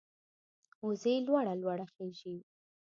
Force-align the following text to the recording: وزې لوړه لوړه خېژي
وزې 0.85 1.13
لوړه 1.27 1.53
لوړه 1.61 1.85
خېژي 1.93 2.35